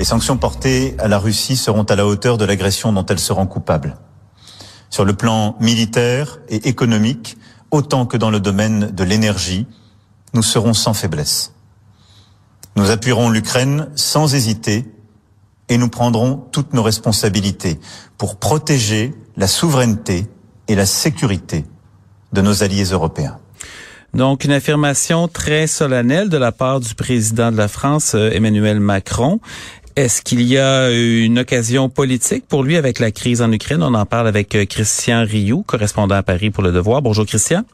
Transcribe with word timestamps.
Les 0.00 0.06
sanctions 0.06 0.38
portées 0.38 0.94
à 0.98 1.08
la 1.08 1.18
Russie 1.18 1.56
seront 1.56 1.82
à 1.82 1.94
la 1.94 2.06
hauteur 2.06 2.38
de 2.38 2.46
l'agression 2.46 2.90
dont 2.90 3.04
elle 3.04 3.18
se 3.18 3.34
rend 3.34 3.46
coupable. 3.46 3.98
Sur 4.88 5.04
le 5.04 5.12
plan 5.12 5.58
militaire 5.60 6.38
et 6.48 6.68
économique, 6.68 7.36
autant 7.70 8.06
que 8.06 8.16
dans 8.16 8.30
le 8.30 8.40
domaine 8.40 8.92
de 8.92 9.04
l'énergie, 9.04 9.66
nous 10.32 10.42
serons 10.42 10.72
sans 10.72 10.94
faiblesse. 10.94 11.52
Nous 12.76 12.90
appuierons 12.90 13.28
l'Ukraine 13.28 13.90
sans 13.94 14.34
hésiter 14.34 14.90
et 15.68 15.76
nous 15.76 15.90
prendrons 15.90 16.46
toutes 16.50 16.72
nos 16.72 16.82
responsabilités 16.82 17.78
pour 18.16 18.36
protéger 18.36 19.14
la 19.36 19.46
souveraineté 19.46 20.26
et 20.68 20.76
la 20.76 20.86
sécurité 20.86 21.66
de 22.32 22.40
nos 22.40 22.62
alliés 22.62 22.84
européens. 22.84 23.38
Donc, 24.12 24.44
une 24.44 24.50
affirmation 24.50 25.28
très 25.28 25.68
solennelle 25.68 26.30
de 26.30 26.36
la 26.36 26.50
part 26.50 26.80
du 26.80 26.96
président 26.96 27.52
de 27.52 27.56
la 27.56 27.68
France, 27.68 28.16
euh, 28.16 28.30
Emmanuel 28.32 28.80
Macron. 28.80 29.38
Est-ce 29.96 30.22
qu'il 30.22 30.42
y 30.42 30.56
a 30.56 30.90
une 30.90 31.40
occasion 31.40 31.88
politique 31.88 32.46
pour 32.46 32.62
lui 32.62 32.76
avec 32.76 33.00
la 33.00 33.10
crise 33.10 33.42
en 33.42 33.50
Ukraine? 33.50 33.82
On 33.82 33.94
en 33.94 34.06
parle 34.06 34.28
avec 34.28 34.54
euh, 34.54 34.64
Christian 34.64 35.24
Rioux, 35.24 35.62
correspondant 35.66 36.14
à 36.14 36.22
Paris 36.22 36.50
pour 36.50 36.62
Le 36.62 36.70
Devoir. 36.70 37.02
Bonjour, 37.02 37.26
Christian. 37.26 37.64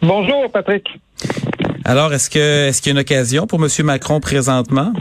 Bonjour, 0.00 0.50
Patrick. 0.52 0.86
Alors, 1.84 2.12
est-ce 2.14 2.30
que 2.30 2.68
est-ce 2.68 2.80
qu'il 2.80 2.90
y 2.90 2.92
a 2.92 2.94
une 2.94 3.00
occasion 3.00 3.46
pour 3.46 3.60
M. 3.62 3.68
Macron 3.84 4.20
présentement? 4.20 4.92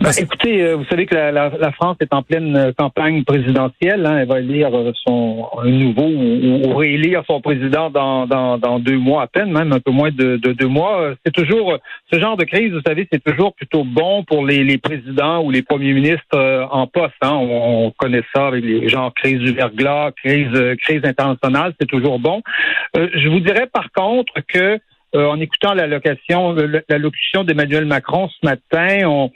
Ben, 0.00 0.12
écoutez, 0.16 0.62
euh, 0.62 0.76
vous 0.76 0.84
savez 0.84 1.06
que 1.06 1.14
la, 1.16 1.32
la, 1.32 1.50
la, 1.58 1.72
France 1.72 1.96
est 2.00 2.14
en 2.14 2.22
pleine 2.22 2.54
euh, 2.54 2.72
campagne 2.72 3.24
présidentielle. 3.24 4.06
Hein. 4.06 4.18
Elle 4.20 4.28
va 4.28 4.38
élire 4.38 4.72
euh, 4.72 4.92
son 5.04 5.48
un 5.58 5.68
nouveau 5.68 6.04
ou, 6.04 6.76
réélire 6.76 7.24
son 7.26 7.40
président 7.40 7.90
dans, 7.90 8.24
dans, 8.24 8.58
dans, 8.58 8.78
deux 8.78 8.96
mois 8.96 9.22
à 9.22 9.26
peine, 9.26 9.50
même 9.50 9.72
un 9.72 9.80
peu 9.80 9.90
moins 9.90 10.12
de, 10.12 10.36
de 10.36 10.52
deux 10.52 10.68
mois. 10.68 11.14
C'est 11.26 11.32
toujours 11.32 11.78
ce 12.12 12.20
genre 12.20 12.36
de 12.36 12.44
crise, 12.44 12.72
vous 12.72 12.82
savez, 12.86 13.08
c'est 13.12 13.22
toujours 13.24 13.54
plutôt 13.54 13.82
bon 13.82 14.22
pour 14.22 14.46
les, 14.46 14.62
les 14.62 14.78
présidents 14.78 15.42
ou 15.42 15.50
les 15.50 15.62
premiers 15.62 15.92
ministres 15.92 16.68
en 16.70 16.86
poste. 16.86 17.14
Hein. 17.22 17.32
On, 17.32 17.86
on, 17.86 17.90
connaît 17.90 18.22
ça 18.32 18.46
avec 18.46 18.64
les 18.64 18.88
gens 18.88 19.10
crise 19.10 19.40
du 19.40 19.52
verglas, 19.52 20.12
crise 20.12 20.76
crise 20.80 21.04
internationale, 21.04 21.74
c'est 21.80 21.88
toujours 21.88 22.20
bon. 22.20 22.42
je 22.94 23.28
vous 23.28 23.40
dirais 23.40 23.66
par 23.66 23.90
contre 23.90 24.32
que 24.46 24.78
euh, 25.14 25.26
en 25.26 25.40
écoutant 25.40 25.72
la 25.72 25.86
location, 25.86 26.54
la 26.54 26.98
locution 26.98 27.42
d'Emmanuel 27.42 27.86
Macron 27.86 28.28
ce 28.28 28.46
matin, 28.46 29.06
on, 29.06 29.30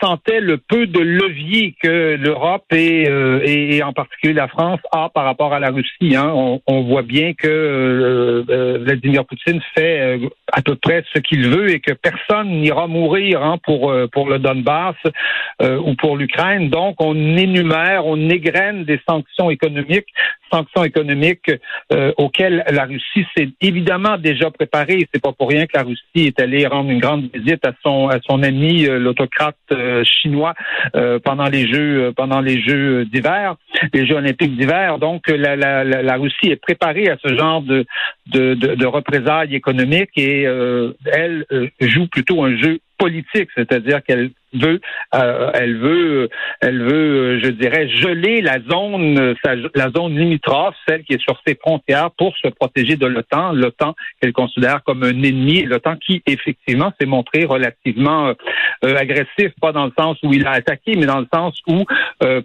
sentait 0.00 0.40
le 0.40 0.56
peu 0.56 0.86
de 0.86 1.00
levier 1.00 1.74
que 1.82 2.16
l'Europe 2.16 2.64
et, 2.72 3.08
euh, 3.08 3.40
et, 3.44 3.82
en 3.82 3.92
particulier 3.92 4.32
la 4.32 4.48
France 4.48 4.80
a 4.90 5.10
par 5.10 5.24
rapport 5.24 5.52
à 5.52 5.60
la 5.60 5.70
Russie. 5.70 6.16
Hein. 6.16 6.32
On, 6.34 6.62
on, 6.66 6.82
voit 6.84 7.02
bien 7.02 7.34
que 7.34 7.46
euh, 7.46 8.78
Vladimir 8.82 9.26
Poutine 9.26 9.60
fait 9.74 10.18
à 10.50 10.62
peu 10.62 10.76
près 10.76 11.04
ce 11.12 11.18
qu'il 11.18 11.48
veut 11.48 11.70
et 11.70 11.80
que 11.80 11.92
personne 11.92 12.48
n'ira 12.48 12.86
mourir 12.86 13.42
hein, 13.42 13.58
pour 13.62 13.94
pour 14.12 14.30
le 14.30 14.38
Donbass 14.38 14.96
ou 15.60 15.94
pour 15.96 16.16
l'Ukraine. 16.16 16.70
Donc, 16.70 16.96
on 17.00 17.14
énumère, 17.14 18.06
on 18.06 18.30
égrène 18.30 18.84
des 18.84 19.00
sanctions 19.06 19.50
économiques, 19.50 20.08
sanctions 20.52 20.84
économiques 20.84 21.50
auxquelles 22.16 22.64
la 22.70 22.84
Russie 22.84 23.26
s'est 23.36 23.50
évidemment 23.60 24.18
déjà 24.18 24.50
préparée 24.50 25.08
c'est 25.12 25.22
pas 25.22 25.32
pour 25.32 25.48
rien 25.48 25.66
que 25.66 25.72
la 25.74 25.82
Russie 25.82 26.02
est 26.14 26.40
allée 26.40 26.66
rendre 26.66 26.90
une 26.90 26.98
grande 26.98 27.28
visite 27.32 27.64
à 27.66 27.72
son 27.82 28.08
à 28.08 28.18
son 28.26 28.42
ami 28.42 28.86
euh, 28.86 28.98
l'autocrate 28.98 29.56
euh, 29.72 30.02
chinois 30.04 30.54
euh, 30.94 31.18
pendant 31.18 31.48
les 31.48 31.70
jeux 31.70 32.12
pendant 32.16 32.40
les 32.40 32.60
jeux 32.62 33.04
d'hiver, 33.06 33.56
les 33.92 34.06
Jeux 34.06 34.16
olympiques 34.16 34.56
d'hiver. 34.56 34.98
Donc 34.98 35.28
la, 35.28 35.56
la, 35.56 35.84
la, 35.84 36.16
Russie 36.16 36.50
est 36.50 36.56
préparée 36.56 37.08
à 37.08 37.16
ce 37.24 37.36
genre 37.36 37.62
de 37.62 37.84
de, 38.26 38.54
de, 38.54 38.74
de 38.74 38.86
représailles 38.86 39.54
économiques 39.54 40.16
et 40.16 40.42
elle 40.42 41.46
joue 41.80 42.06
plutôt 42.08 42.44
un 42.44 42.56
jeu 42.56 42.78
politique, 42.98 43.48
c'est-à-dire 43.56 44.02
qu'elle 44.02 44.30
veut, 44.52 44.80
euh, 45.14 45.50
elle 45.54 45.76
veut, 45.76 46.28
elle 46.60 46.82
veut, 46.82 47.40
je 47.42 47.48
dirais, 47.48 47.88
geler 47.88 48.40
la 48.40 48.60
zone, 48.60 49.34
la 49.74 49.90
zone 49.90 50.16
limitrophe, 50.16 50.74
celle 50.88 51.04
qui 51.04 51.14
est 51.14 51.22
sur 51.22 51.40
ses 51.46 51.54
frontières, 51.54 52.10
pour 52.12 52.36
se 52.36 52.48
protéger 52.48 52.96
de 52.96 53.06
l'OTAN, 53.06 53.52
l'OTAN 53.52 53.94
qu'elle 54.20 54.32
considère 54.32 54.82
comme 54.84 55.02
un 55.02 55.22
ennemi, 55.22 55.62
l'OTAN 55.62 55.96
qui 55.96 56.22
effectivement 56.26 56.92
s'est 57.00 57.06
montré 57.06 57.44
relativement 57.44 58.28
euh, 58.28 58.34
euh, 58.84 58.96
agressif, 58.96 59.52
pas 59.60 59.72
dans 59.72 59.86
le 59.86 59.92
sens 59.98 60.18
où 60.22 60.32
il 60.32 60.46
a 60.46 60.52
attaqué, 60.52 60.92
mais 60.96 61.06
dans 61.06 61.20
le 61.20 61.28
sens 61.32 61.58
où 61.66 61.84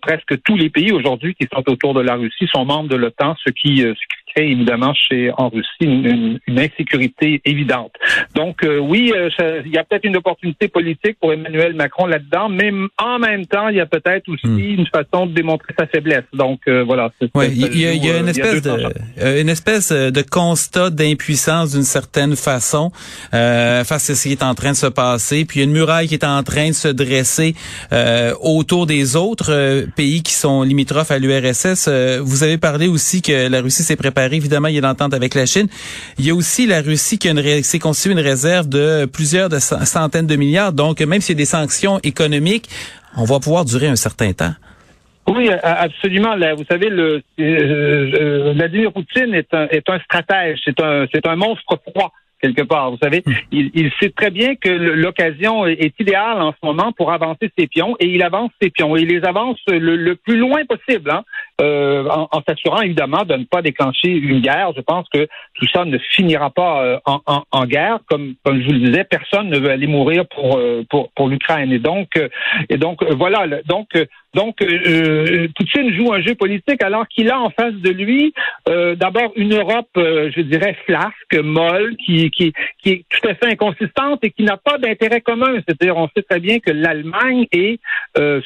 presque 0.02 0.42
tous 0.44 0.56
les 0.56 0.70
pays 0.70 0.92
aujourd'hui 0.92 1.36
qui 1.36 1.48
sont 1.54 1.64
autour 1.70 1.94
de 1.94 2.02
la 2.02 2.16
Russie 2.16 2.48
sont 2.52 2.66
membres 2.66 2.90
de 2.90 2.96
l'OTAN, 2.96 3.36
ce 3.46 3.52
qui, 3.52 3.78
ce 3.78 3.92
qui 3.92 4.18
évidemment 4.44 4.94
chez 4.94 5.32
en 5.38 5.50
Russie 5.50 5.68
une, 5.82 6.40
insécurité 6.48 7.42
évidente. 7.46 7.94
Donc 8.36 8.64
euh, 8.64 8.80
oui, 8.80 9.12
euh, 9.16 9.30
il 9.66 9.72
y 9.72 9.78
a 9.78 9.84
peut-être 9.84 10.06
une 10.06 10.18
opportunité 10.18 10.68
politique 10.68 11.18
pour 11.20 11.34
Emmanuel 11.34 11.74
Macron 11.74 11.97
là-dedans, 12.06 12.50
mais 12.50 12.72
en 12.98 13.20
même 13.20 13.46
temps, 13.46 13.70
il 13.70 13.78
y 13.78 13.82
a 13.82 13.86
peut-être 13.86 14.30
aussi 14.30 14.48
hmm. 14.48 14.80
une 14.80 14.88
façon 14.88 15.26
de 15.26 15.34
démontrer 15.34 15.74
sa 15.78 15.88
faiblesse. 15.88 16.26
Donc 16.34 16.60
euh, 16.68 16.84
voilà. 16.84 17.12
Il 17.22 17.80
y, 17.80 17.86
a, 17.86 18.18
une 18.20 18.28
espèce 18.28 18.62
de 18.62 19.40
une 19.42 19.50
espèce 19.50 19.92
de 19.92 20.22
constat 20.22 20.90
d'impuissance 20.90 21.72
d'une 21.72 21.84
certaine 21.84 22.36
façon 22.36 22.92
face 23.32 24.10
à 24.10 24.16
ce 24.16 24.24
qui 24.24 24.32
est 24.32 24.44
en 24.44 24.54
train 24.54 24.72
de 24.72 24.78
se 24.78 24.88
passer. 24.88 25.46
Puis 25.46 25.60
il 25.60 25.64
y 25.64 25.66
a 25.66 25.68
une 25.68 25.74
muraille 25.74 26.08
qui 26.08 26.16
est 26.16 26.26
en 26.26 26.44
train 26.44 26.70
de 26.70 26.74
se 26.74 26.88
dresser 26.88 27.56
autour 28.42 28.86
des 28.86 29.16
autres 29.16 29.86
pays 29.96 30.22
qui 30.22 30.34
sont 30.34 30.64
limitrophes 30.64 31.12
à 31.12 31.20
l'URSS. 31.20 31.90
vous 32.22 32.44
avez 32.44 32.58
parlé 32.58 32.88
aussi 32.88 33.22
que 33.22 33.48
la 33.48 33.62
Russie 33.62 33.84
s'est 33.84 33.96
préparée 33.96 34.28
Évidemment, 34.36 34.68
il 34.68 34.76
y 34.76 34.78
a 34.78 34.82
l'entente 34.82 35.14
avec 35.14 35.36
la 35.36 35.46
Chine. 35.46 35.68
Il 36.18 36.26
y 36.26 36.30
a 36.30 36.36
aussi 36.36 36.66
la 36.66 36.82
Russie 36.82 37.18
qui 37.18 37.30
s'est 37.64 37.80
constituée 37.80 38.12
une 38.12 38.20
réserve 38.20 38.68
de 38.68 39.06
plusieurs 39.06 39.50
de 39.50 39.60
centaines 39.60 40.28
de 40.28 40.36
milliards. 40.36 40.74
Donc, 40.74 41.02
même 41.02 41.22
s'il 41.22 41.36
y 41.36 41.38
a 41.38 41.44
des 41.44 41.46
sanctions 41.46 41.87
économiques, 42.04 42.70
on 43.16 43.24
va 43.24 43.40
pouvoir 43.40 43.66
durer 43.66 43.88
un 43.88 43.96
certain 43.96 44.34
temps. 44.34 44.54
Oui, 45.28 45.50
absolument. 45.50 46.36
vous 46.56 46.64
savez, 46.70 46.90
le, 46.90 47.22
euh, 47.40 47.44
euh, 47.44 48.54
Vladimir 48.54 48.94
Poutine 48.94 49.34
est 49.34 49.54
un, 49.54 49.68
est 49.68 49.90
un 49.90 50.00
stratège, 50.00 50.60
c'est 50.64 50.82
un, 50.82 51.06
c'est 51.14 51.28
un 51.28 51.36
monstre 51.36 51.78
froid 51.90 52.14
quelque 52.42 52.62
part. 52.62 52.92
Vous 52.92 52.98
savez, 53.02 53.24
hmm. 53.26 53.34
il, 53.52 53.92
sait 54.00 54.12
très 54.12 54.30
bien 54.30 54.56
que 54.56 54.70
l'occasion 54.70 55.66
est 55.66 55.94
idéale 56.00 56.42
en 56.42 56.52
ce 56.52 56.66
moment 56.66 56.92
pour 56.94 57.12
avancer 57.12 57.52
ses 57.58 57.68
pions 57.68 57.96
et 58.00 58.08
il 58.08 58.24
avance 58.24 58.52
ses 58.62 58.70
pions 58.70 58.96
et 58.96 59.02
il 59.02 59.10
les 59.10 59.24
avance 59.26 59.60
le, 59.68 60.14
plus 60.14 60.38
loin 60.38 60.62
possible, 60.66 61.12
hein, 61.12 61.24
euh, 61.62 62.08
en, 62.10 62.42
s'assurant 62.48 62.82
évidemment 62.82 63.24
de 63.24 63.36
ne 63.36 63.46
pas 63.46 63.62
déclencher 63.62 64.10
une 64.10 64.42
guerre. 64.42 64.72
Je 64.76 64.82
pense 64.82 65.08
que 65.14 65.28
tout 65.56 65.68
ça 65.74 65.86
ne 65.86 65.98
finira 65.98 66.50
pas 66.50 66.84
euh, 66.84 67.00
en, 67.06 67.44
en, 67.52 67.66
guerre, 67.66 68.00
comme 68.08 68.36
comme 68.44 68.62
je 68.62 68.68
vous 68.68 68.74
le 68.74 68.80
disais, 68.80 69.04
personne 69.04 69.50
ne 69.50 69.60
veut 69.60 69.70
aller 69.70 69.88
mourir 69.88 70.26
pour 70.28 70.58
euh, 70.58 70.84
pour, 70.90 71.12
pour 71.14 71.28
l'Ukraine 71.28 71.72
et 71.72 71.80
donc 71.80 72.10
et 72.70 72.78
donc 72.78 73.04
voilà 73.04 73.48
donc 73.66 73.90
donc, 74.38 74.62
euh, 74.62 74.68
euh, 74.86 75.48
Poutine 75.56 75.92
joue 75.94 76.14
un 76.14 76.22
jeu 76.22 76.36
politique 76.36 76.84
alors 76.84 77.08
qu'il 77.08 77.32
a 77.32 77.40
en 77.40 77.50
face 77.50 77.74
de 77.74 77.90
lui 77.90 78.36
euh, 78.70 78.94
d'abord 78.94 79.32
une 79.36 79.56
Europe, 79.56 79.90
je 79.96 80.42
dirais, 80.42 80.78
flasque, 80.86 81.44
molle, 81.44 81.96
qui, 81.98 82.30
qui, 82.30 82.54
qui 82.84 82.90
est 82.90 83.06
tout 83.10 83.28
à 83.28 83.34
fait 83.34 83.54
inconsistante 83.54 84.20
et 84.24 84.30
qui 84.30 84.44
n'a 84.44 84.58
pas 84.58 84.78
d'intérêt 84.78 85.22
commun. 85.22 85.56
C'est-à-dire, 85.68 85.98
on 85.98 86.08
sait 86.16 86.22
très 86.22 86.40
bien 86.40 86.60
que 86.60 86.72
l'Allemagne 86.72 87.48
est 87.52 87.80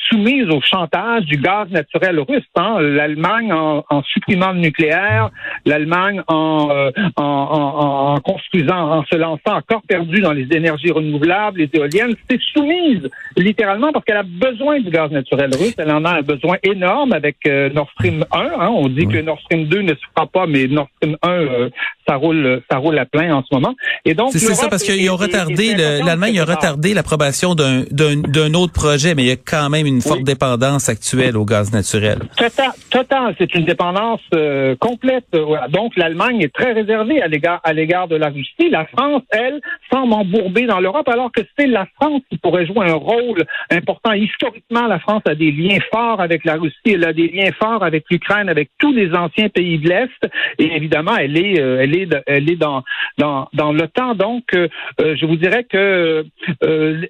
soumise 0.09 0.47
au 0.49 0.61
chantage 0.61 1.25
du 1.25 1.38
gaz 1.38 1.69
naturel 1.72 2.19
russe. 2.19 2.47
Hein. 2.55 2.78
L'Allemagne 3.01 3.51
en, 3.51 4.03
supprimant 4.03 4.51
le 4.51 4.59
nucléaire, 4.59 5.31
l'Allemagne 5.66 6.22
en, 6.28 6.91
en, 7.17 8.10
construisant, 8.19 8.91
en 8.91 9.03
se 9.05 9.16
lançant 9.16 9.55
encore 9.55 9.81
perdu 9.88 10.22
dans 10.22 10.33
les 10.33 10.47
énergies 10.51 10.91
renouvelables, 10.91 11.59
les 11.59 11.69
éoliennes, 11.73 12.16
c'est 12.29 12.39
soumise 12.53 13.09
littéralement 13.38 13.91
parce 13.91 14.05
qu'elle 14.05 14.17
a 14.17 14.23
besoin 14.23 14.79
du 14.79 14.89
gaz 14.89 15.11
naturel 15.11 15.51
russe 15.55 15.75
elle 15.77 15.91
en 15.91 16.05
a 16.05 16.17
un 16.17 16.22
besoin 16.22 16.57
énorme 16.63 17.13
avec 17.13 17.38
euh, 17.47 17.69
Nord 17.69 17.89
Stream 17.91 18.25
1. 18.31 18.39
Hein. 18.39 18.69
On 18.73 18.88
dit 18.88 19.07
que 19.07 19.22
Nord 19.22 19.39
Stream 19.41 19.66
2 19.66 19.81
ne 19.81 19.94
se 19.94 19.99
fera 20.13 20.27
pas, 20.27 20.45
mais 20.47 20.67
Nord 20.67 20.88
Stream 20.97 21.17
1, 21.22 21.29
euh, 21.29 21.69
ça 22.07 22.16
roule, 22.16 22.61
ça 22.69 22.77
roule 22.77 22.97
à 22.97 23.05
plein 23.05 23.33
en 23.35 23.44
ce 23.44 23.53
moment. 23.53 23.75
Et 24.05 24.13
donc, 24.13 24.31
c'est 24.31 24.39
ça 24.39 24.67
parce 24.69 24.83
qu'ils 24.83 25.09
ont 25.09 25.16
retardé, 25.16 25.75
l'Allemagne 25.75 26.39
a 26.39 26.45
retardé 26.45 26.93
l'approbation 26.93 27.55
d'un, 27.55 27.83
d'un, 27.91 28.53
autre 28.53 28.73
projet, 28.73 29.16
mais 29.16 29.23
il 29.23 29.28
y 29.28 29.31
a 29.31 29.38
quand 29.38 29.69
même 29.69 29.85
une 29.85 30.02
forte 30.02 30.23
dépendance 30.23 30.90
actuelle 30.90 31.37
au 31.37 31.46
gaz 31.46 31.72
naturel. 31.72 32.19
Total, 32.35 32.72
total 32.90 33.35
c'est 33.37 33.53
une 33.55 33.66
dépendance 33.66 34.22
euh, 34.34 34.75
complète. 34.79 35.25
Donc, 35.69 35.96
l'Allemagne 35.96 36.41
est 36.41 36.53
très 36.53 36.73
réservée 36.73 37.22
à 37.22 37.28
l'égard, 37.28 37.61
à 37.64 37.73
l'égard 37.73 38.01
de 38.08 38.16
la 38.16 38.30
Russie. 38.30 38.70
La 38.70 38.86
France, 38.86 39.24
elle, 39.32 39.59
semble 39.92 40.14
embourber 40.14 40.66
dans 40.66 40.80
l'Europe, 40.80 41.08
alors 41.09 41.32
que 41.32 41.42
c'est 41.58 41.68
la 41.68 41.86
France 41.96 42.22
qui 42.30 42.38
pourrait 42.38 42.66
jouer 42.66 42.88
un 42.90 42.96
rôle 42.96 43.44
important. 43.70 44.14
Historiquement, 44.14 44.88
la 44.88 45.00
France 45.00 45.24
a 45.26 45.36
des 45.36 45.52
liens 45.52 45.80
fort 45.92 46.22
avec 46.22 46.46
la 46.46 46.56
Russie, 46.56 46.76
elle 46.86 47.06
a 47.06 47.14
des 47.14 47.28
liens 47.28 47.52
forts 47.59 47.84
avec 47.84 48.06
l'Ukraine, 48.09 48.50
avec 48.50 48.70
tous 48.78 48.94
les 48.94 49.14
anciens 49.14 49.50
pays 49.50 49.80
de 49.80 49.90
l'Est, 49.90 50.32
et 50.59 50.76
évidemment, 50.76 51.16
elle 51.18 51.38
est, 51.38 51.59
euh, 51.59 51.82
elle 51.82 51.96
est, 51.96 52.09
elle 52.28 52.50
est 52.50 52.56
dans 52.56 52.84
dans 53.18 53.50
dans 53.53 53.72
l'OTAN. 53.72 54.16
Donc, 54.16 54.53
euh, 54.53 54.68
euh, 55.00 55.16
je 55.16 55.26
vous 55.26 55.36
dirais 55.36 55.64
que 55.64 56.26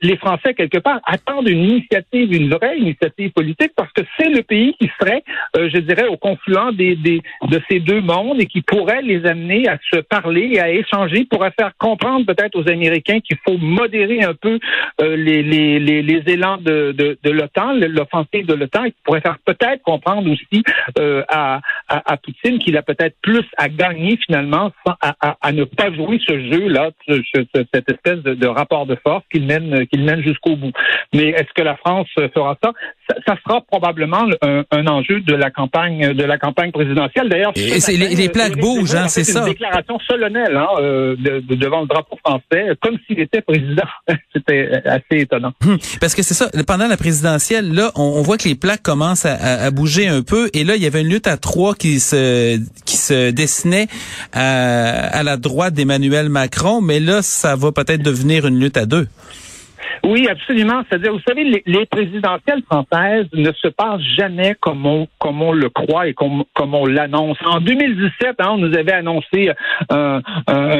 les 0.01 0.17
Français 0.17 0.53
quelque 0.53 0.77
part 0.77 0.99
attendent 1.05 1.47
une 1.47 1.63
initiative, 1.63 2.33
une 2.33 2.49
vraie 2.49 2.77
initiative 2.77 3.31
politique, 3.31 3.71
parce 3.75 3.91
que 3.93 4.01
c'est 4.17 4.29
le 4.29 4.43
pays 4.43 4.75
qui 4.79 4.89
serait, 4.99 5.23
je 5.55 5.77
dirais, 5.79 6.07
au 6.07 6.17
confluent 6.17 6.71
de 6.73 7.61
ces 7.69 7.79
deux 7.79 8.01
mondes 8.01 8.39
et 8.39 8.45
qui 8.45 8.61
pourrait 8.61 9.01
les 9.01 9.25
amener 9.25 9.67
à 9.67 9.77
se 9.91 9.99
parler 9.99 10.51
et 10.53 10.59
à 10.59 10.71
échanger 10.81 11.25
pour 11.29 11.45
faire 11.57 11.71
comprendre 11.77 12.25
peut-être 12.25 12.55
aux 12.55 12.67
Américains 12.69 13.19
qu'il 13.19 13.37
faut 13.45 13.57
modérer 13.57 14.23
un 14.23 14.33
peu 14.33 14.59
euh, 15.01 15.15
les, 15.15 15.41
les, 15.43 15.79
les, 15.79 16.23
élans 16.27 16.57
de, 16.57 16.91
de, 16.91 17.29
l'OTAN, 17.29 17.73
l'offensive 17.73 18.45
de 18.45 18.53
l'OTAN, 18.53 18.85
et 18.85 18.93
pourrait 19.03 19.21
faire 19.21 19.37
peut-être 19.45 19.81
comprendre 19.83 20.29
aussi 20.31 20.63
euh, 20.99 21.23
à, 21.27 21.61
à, 21.87 22.17
Poutine 22.17 22.59
qu'il 22.59 22.77
a 22.77 22.83
peut-être 22.83 23.15
plus 23.21 23.45
à 23.57 23.69
gagner 23.69 24.17
finalement 24.25 24.71
à, 24.85 25.15
à, 25.21 25.37
à, 25.41 25.51
ne 25.51 25.63
pas 25.63 25.91
jouer 25.91 26.19
ce 26.25 26.39
jeu-là, 26.51 26.91
cette 27.07 27.89
espèce 27.89 28.19
de, 28.19 28.33
de 28.33 28.47
rapport 28.47 28.85
de 28.85 28.95
force 28.95 29.23
qu'il 29.31 29.45
mène, 29.45 29.87
qu'il 29.87 30.03
mène 30.03 30.21
jusqu'au 30.21 30.55
bout. 30.55 30.71
Mais 31.13 31.29
est-ce 31.29 31.51
que 31.55 31.61
la 31.61 31.77
France 31.77 32.07
fera 32.15 32.57
ça? 32.63 32.71
Ça? 33.25 33.35
sera 33.45 33.61
probablement 33.61 34.25
un, 34.41 34.63
un, 34.71 34.87
enjeu 34.87 35.21
de 35.21 35.33
la 35.33 35.49
campagne 35.49 36.13
de 36.13 36.23
la 36.23 36.37
campagne 36.37 36.71
présidentielle. 36.71 37.29
D'ailleurs, 37.29 37.53
les, 37.55 38.15
les, 38.15 38.29
plaques 38.29 38.57
bougent, 38.57 38.95
hein, 38.95 39.07
c'est 39.07 39.23
ça. 39.23 39.39
Une 39.41 39.45
déclaration 39.45 39.99
solennelle 39.99 40.55
hein, 40.55 40.67
euh, 40.79 41.15
de, 41.17 41.39
de, 41.39 41.55
devant 41.55 41.81
le 41.81 41.87
drapeau 41.87 42.17
français, 42.23 42.75
comme 42.81 42.97
s'il 43.07 43.19
était 43.19 43.41
président. 43.41 43.83
C'était 44.33 44.81
assez 44.85 45.21
étonnant. 45.21 45.53
Hum, 45.65 45.77
parce 45.99 46.15
que 46.15 46.23
c'est 46.23 46.33
ça. 46.33 46.49
Pendant 46.67 46.87
la 46.87 46.97
présidentielle, 46.97 47.73
là, 47.73 47.91
on, 47.95 48.01
on 48.03 48.21
voit 48.21 48.37
que 48.37 48.47
les 48.47 48.55
plaques 48.55 48.83
commencent 48.83 49.25
à, 49.25 49.33
à, 49.33 49.65
à, 49.65 49.71
bouger 49.71 50.07
un 50.07 50.21
peu, 50.21 50.49
et 50.53 50.63
là, 50.63 50.75
il 50.75 50.83
y 50.83 50.87
avait 50.87 51.01
une 51.01 51.09
lutte 51.09 51.27
à 51.27 51.37
trois 51.37 51.75
qui 51.75 51.99
se 51.99 52.59
qui 52.85 52.97
se 52.97 53.31
dessinait 53.31 53.87
à, 54.33 55.07
à 55.07 55.23
la 55.23 55.37
droite 55.37 55.73
d'Emmanuel 55.73 56.29
Macron, 56.29 56.81
mais 56.81 56.99
là, 56.99 57.21
ça 57.21 57.55
va 57.55 57.71
peut-être 57.71 58.03
devenir 58.03 58.45
une 58.45 58.59
lutte 58.59 58.77
à 58.77 58.85
deux. 58.85 59.07
Oui, 60.03 60.27
absolument. 60.27 60.83
C'est-à-dire, 60.89 61.13
vous 61.13 61.21
savez, 61.27 61.43
les, 61.43 61.63
les, 61.65 61.85
présidentielles 61.85 62.63
françaises 62.63 63.27
ne 63.33 63.51
se 63.51 63.67
passent 63.67 64.01
jamais 64.17 64.55
comme 64.59 64.85
on, 64.85 65.07
comme 65.19 65.41
on 65.41 65.51
le 65.51 65.69
croit 65.69 66.07
et 66.07 66.13
comme, 66.13 66.43
comme 66.53 66.73
on 66.73 66.85
l'annonce. 66.85 67.37
En 67.45 67.59
2017, 67.59 68.35
hein, 68.39 68.49
on 68.51 68.57
nous 68.57 68.75
avait 68.75 68.93
annoncé 68.93 69.51
un 69.89 70.21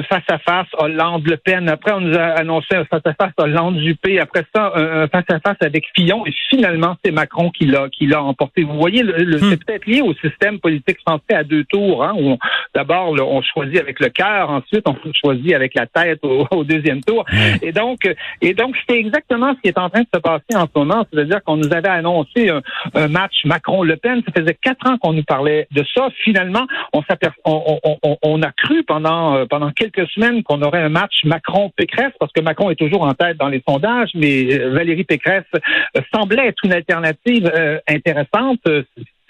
face-à-face 0.04 0.68
Hollande-Le 0.78 1.38
Pen. 1.38 1.70
Après, 1.70 1.92
on 1.92 2.02
nous 2.02 2.18
a 2.18 2.40
annoncé 2.40 2.76
un 2.76 2.86
face-à-face 2.86 3.34
Hollande-Juppé. 3.38 4.20
Après 4.20 4.46
ça, 4.56 4.74
un 4.76 5.08
face-à-face 5.08 5.58
avec 5.62 5.86
Fillon. 5.96 6.26
Et 6.26 6.34
finalement, 6.50 6.96
c'est 7.04 7.12
Macron 7.12 7.50
qui 7.52 7.66
l'a, 7.66 7.90
qui 7.90 8.08
l'a 8.08 8.24
emporté. 8.24 8.64
Vous 8.64 8.78
voyez, 8.78 9.04
le, 9.04 9.18
le, 9.18 9.38
hmm. 9.38 9.50
c'est 9.50 9.64
peut-être 9.64 9.86
lié 9.86 10.02
au 10.02 10.14
système 10.16 10.60
politique 10.60 11.00
français 11.02 11.36
à 11.36 11.44
deux 11.44 11.64
tours. 11.66 12.04
Hein, 12.04 12.14
où 12.18 12.38
d'abord, 12.74 13.12
on 13.12 13.42
choisit 13.42 13.80
avec 13.80 14.00
le 14.00 14.10
cœur, 14.10 14.50
ensuite, 14.50 14.88
on 14.88 14.96
choisit 15.14 15.54
avec 15.54 15.74
la 15.76 15.86
tête 15.86 16.20
au, 16.24 16.48
au 16.52 16.64
deuxième 16.64 17.02
tour. 17.04 17.26
Et 17.62 17.72
donc, 17.72 18.00
et 18.42 18.54
donc, 18.54 18.76
c'était 18.78 19.00
exactement 19.12 19.54
ce 19.56 19.62
qui 19.62 19.68
est 19.68 19.78
en 19.78 19.90
train 19.90 20.02
de 20.02 20.08
se 20.14 20.20
passer 20.20 20.56
en 20.56 20.66
ce 20.66 20.80
moment. 20.80 21.06
C'est-à-dire 21.12 21.44
qu'on 21.44 21.58
nous 21.58 21.72
avait 21.74 21.90
annoncé 21.90 22.50
un, 22.50 23.08
match 23.08 23.46
Macron-Le 23.46 23.98
Pen. 23.98 24.22
Ça 24.26 24.42
faisait 24.42 24.58
quatre 24.62 24.90
ans 24.90 24.98
qu'on 24.98 25.14
nous 25.14 25.24
parlait 25.24 25.68
de 25.72 25.84
ça. 25.94 26.08
Finalement, 26.24 26.66
on, 26.94 27.02
on, 27.46 27.98
on, 28.04 28.18
on 28.22 28.42
a 28.42 28.52
cru 28.52 28.84
pendant, 28.84 29.36
euh, 29.36 29.46
pendant 29.46 29.72
quelques 29.72 30.08
semaines 30.10 30.44
qu'on 30.44 30.62
aurait 30.62 30.82
un 30.82 30.90
match 30.90 31.24
Macron-Pécresse 31.26 32.14
parce 32.20 32.32
que 32.32 32.42
Macron 32.42 32.70
est 32.70 32.76
toujours 32.76 33.04
en 33.04 33.14
tête 33.14 33.38
dans 33.38 33.50
les 33.50 33.64
sondages, 33.68 34.12
mais 34.16 34.60
euh, 34.60 34.70
Valérie 34.70 35.04
Pécresse 35.04 35.44
euh, 35.56 36.02
semblait 36.14 36.48
être 36.48 36.64
une 36.64 36.74
alternative 36.74 37.52
intéressante 37.88 38.60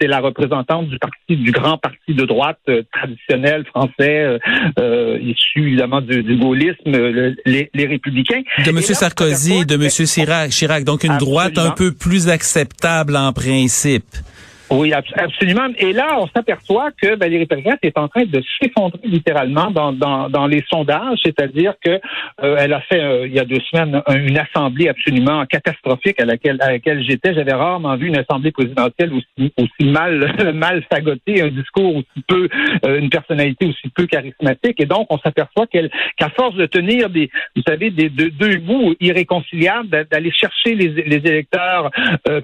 c'est 0.02 0.08
la 0.08 0.18
représentante 0.18 0.88
du 0.88 0.98
parti, 0.98 1.36
du 1.36 1.52
grand 1.52 1.78
parti 1.78 2.14
de 2.14 2.24
droite 2.24 2.58
euh, 2.68 2.82
traditionnel 2.92 3.64
français, 3.66 3.92
euh, 4.00 4.38
euh 4.78 5.18
issu 5.20 5.68
évidemment 5.68 6.00
du, 6.00 6.24
du 6.24 6.36
gaullisme, 6.36 6.90
les, 7.46 7.70
les, 7.72 7.86
républicains. 7.86 8.42
De 8.64 8.70
M. 8.70 8.80
Sarkozy 8.80 9.60
et 9.60 9.64
de 9.64 9.74
M. 9.74 9.88
Chirac, 9.88 10.50
Chirac, 10.50 10.84
donc 10.84 11.04
une 11.04 11.18
droite 11.18 11.56
un 11.56 11.70
peu 11.70 11.92
plus 11.92 12.28
acceptable 12.28 13.16
en 13.16 13.32
principe. 13.32 14.06
Oui, 14.72 14.90
absolument. 14.94 15.68
Et 15.76 15.92
là, 15.92 16.16
on 16.18 16.26
s'aperçoit 16.28 16.92
que 16.92 17.14
Valérie 17.16 17.44
Pécresse 17.44 17.78
est 17.82 17.98
en 17.98 18.08
train 18.08 18.24
de 18.24 18.42
s'effondrer 18.58 19.00
littéralement 19.04 19.70
dans, 19.70 19.92
dans, 19.92 20.30
dans 20.30 20.46
les 20.46 20.64
sondages, 20.70 21.18
c'est-à-dire 21.22 21.74
que 21.84 22.00
euh, 22.42 22.56
elle 22.58 22.72
a 22.72 22.80
fait 22.80 23.00
euh, 23.00 23.26
il 23.26 23.34
y 23.34 23.38
a 23.38 23.44
deux 23.44 23.60
semaines 23.70 24.02
une 24.08 24.38
assemblée 24.38 24.88
absolument 24.88 25.44
catastrophique 25.44 26.18
à 26.20 26.24
laquelle 26.24 26.56
à 26.62 26.70
laquelle 26.72 27.04
j'étais. 27.04 27.34
J'avais 27.34 27.52
rarement 27.52 27.96
vu 27.96 28.06
une 28.06 28.16
assemblée 28.16 28.50
présidentielle 28.50 29.12
aussi 29.12 29.52
aussi 29.58 29.90
mal 29.90 30.52
mal 30.54 30.82
fagotée, 30.90 31.42
un 31.42 31.48
discours 31.48 31.96
aussi 31.96 32.24
peu, 32.26 32.48
euh, 32.86 32.98
une 32.98 33.10
personnalité 33.10 33.66
aussi 33.66 33.90
peu 33.94 34.06
charismatique. 34.06 34.80
Et 34.80 34.86
donc, 34.86 35.06
on 35.10 35.18
s'aperçoit 35.18 35.66
qu'elle 35.66 35.90
qu'à 36.16 36.30
force 36.30 36.54
de 36.54 36.64
tenir 36.64 37.10
des, 37.10 37.30
vous 37.54 37.62
savez, 37.68 37.90
des 37.90 38.08
deux, 38.08 38.30
deux 38.30 38.56
bouts 38.56 38.94
irréconciliables, 39.00 40.06
d'aller 40.10 40.32
chercher 40.32 40.74
les, 40.74 40.88
les 40.88 41.30
électeurs 41.30 41.90